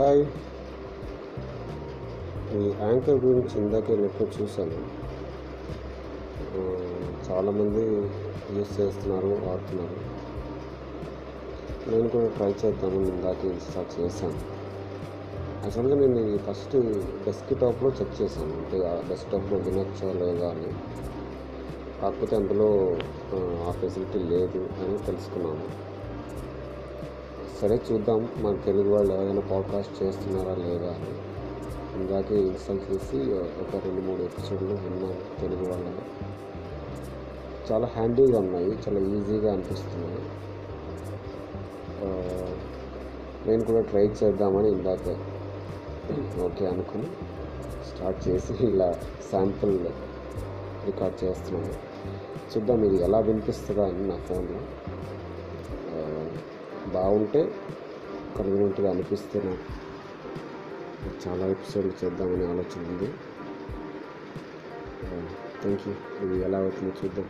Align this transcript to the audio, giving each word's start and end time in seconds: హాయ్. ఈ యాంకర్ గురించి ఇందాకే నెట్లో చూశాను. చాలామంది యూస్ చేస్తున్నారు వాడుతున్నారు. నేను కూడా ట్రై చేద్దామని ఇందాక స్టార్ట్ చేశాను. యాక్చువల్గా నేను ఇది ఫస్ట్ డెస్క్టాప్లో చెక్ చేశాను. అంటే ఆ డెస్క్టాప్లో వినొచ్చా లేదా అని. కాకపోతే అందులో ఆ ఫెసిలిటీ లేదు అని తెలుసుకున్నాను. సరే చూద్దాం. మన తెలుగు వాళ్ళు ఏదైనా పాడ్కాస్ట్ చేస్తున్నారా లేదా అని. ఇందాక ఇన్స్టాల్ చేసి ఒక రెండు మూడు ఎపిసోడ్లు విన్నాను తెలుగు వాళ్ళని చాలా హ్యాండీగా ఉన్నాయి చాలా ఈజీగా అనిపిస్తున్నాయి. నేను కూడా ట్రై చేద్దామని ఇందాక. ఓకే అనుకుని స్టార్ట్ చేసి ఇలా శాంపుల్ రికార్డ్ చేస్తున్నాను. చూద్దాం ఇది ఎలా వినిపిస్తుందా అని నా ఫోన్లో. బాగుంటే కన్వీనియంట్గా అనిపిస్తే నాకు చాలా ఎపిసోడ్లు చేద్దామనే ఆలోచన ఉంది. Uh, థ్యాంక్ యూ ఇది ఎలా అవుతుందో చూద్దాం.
హాయ్. 0.00 0.26
ఈ 2.54 2.74
యాంకర్ 2.80 3.24
గురించి 3.24 3.58
ఇందాకే 3.58 3.96
నెట్లో 3.96 4.26
చూశాను. 4.40 4.78
చాలామంది 7.30 7.82
యూస్ 8.58 8.80
చేస్తున్నారు 8.80 9.26
వాడుతున్నారు. 9.26 9.96
నేను 11.90 12.08
కూడా 12.08 12.26
ట్రై 12.26 12.54
చేద్దామని 12.64 13.08
ఇందాక 13.08 13.58
స్టార్ట్ 13.70 14.00
చేశాను. 14.00 14.38
యాక్చువల్గా 15.64 16.00
నేను 16.00 16.26
ఇది 16.26 16.38
ఫస్ట్ 16.38 16.76
డెస్క్టాప్లో 17.24 17.90
చెక్ 17.90 18.22
చేశాను. 18.22 18.52
అంటే 18.52 18.88
ఆ 18.88 19.02
డెస్క్టాప్లో 19.08 19.58
వినొచ్చా 19.58 20.12
లేదా 20.12 20.50
అని. 20.50 20.72
కాకపోతే 22.02 22.36
అందులో 22.36 22.96
ఆ 23.68 23.70
ఫెసిలిటీ 23.70 24.18
లేదు 24.18 24.58
అని 24.58 24.98
తెలుసుకున్నాను. 24.98 25.90
సరే 27.60 27.80
చూద్దాం. 27.92 28.28
మన 28.36 28.56
తెలుగు 28.56 28.94
వాళ్ళు 28.94 29.14
ఏదైనా 29.14 29.40
పాడ్కాస్ట్ 29.40 30.02
చేస్తున్నారా 30.02 30.54
లేదా 30.54 30.90
అని. 30.92 31.12
ఇందాక 32.00 32.32
ఇన్స్టాల్ 32.32 32.78
చేసి 32.78 33.18
ఒక 33.32 33.84
రెండు 33.84 34.00
మూడు 34.00 34.22
ఎపిసోడ్లు 34.22 34.68
విన్నాను 34.68 35.40
తెలుగు 35.40 35.70
వాళ్ళని 35.70 36.04
చాలా 37.72 37.86
హ్యాండీగా 37.86 38.38
ఉన్నాయి 38.38 38.70
చాలా 38.70 39.00
ఈజీగా 39.00 39.52
అనిపిస్తున్నాయి. 39.52 40.22
నేను 43.48 43.64
కూడా 43.64 43.80
ట్రై 43.80 44.06
చేద్దామని 44.06 44.68
ఇందాక. 44.68 45.08
ఓకే 46.42 46.66
అనుకుని 46.66 47.06
స్టార్ట్ 47.88 48.28
చేసి 48.28 48.66
ఇలా 48.66 48.92
శాంపుల్ 49.32 49.78
రికార్డ్ 50.86 51.24
చేస్తున్నాను. 51.24 51.74
చూద్దాం 52.52 52.84
ఇది 52.84 53.04
ఎలా 53.04 53.18
వినిపిస్తుందా 53.18 53.84
అని 53.88 54.08
నా 54.08 54.16
ఫోన్లో. 54.16 54.60
బాగుంటే 56.92 57.42
కన్వీనియంట్గా 58.36 58.90
అనిపిస్తే 58.90 59.38
నాకు 59.46 59.66
చాలా 61.24 61.46
ఎపిసోడ్లు 61.46 61.92
చేద్దామనే 62.04 62.46
ఆలోచన 62.46 62.82
ఉంది. 62.92 63.08
Uh, 65.04 65.26
థ్యాంక్ 65.62 65.88
యూ 65.88 65.94
ఇది 66.24 66.44
ఎలా 66.44 66.58
అవుతుందో 66.58 66.92
చూద్దాం. 67.04 67.26